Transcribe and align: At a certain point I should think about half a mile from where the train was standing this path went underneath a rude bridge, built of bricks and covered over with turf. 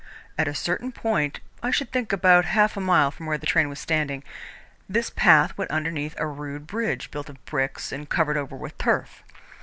At 0.35 0.47
a 0.47 0.55
certain 0.55 0.91
point 0.91 1.41
I 1.61 1.69
should 1.69 1.91
think 1.91 2.11
about 2.11 2.43
half 2.45 2.75
a 2.75 2.79
mile 2.81 3.11
from 3.11 3.27
where 3.27 3.37
the 3.37 3.45
train 3.45 3.69
was 3.69 3.77
standing 3.79 4.23
this 4.89 5.11
path 5.11 5.55
went 5.59 5.69
underneath 5.69 6.15
a 6.17 6.25
rude 6.25 6.65
bridge, 6.65 7.11
built 7.11 7.29
of 7.29 7.45
bricks 7.45 7.91
and 7.91 8.09
covered 8.09 8.35
over 8.35 8.55
with 8.55 8.75
turf. 8.79 9.21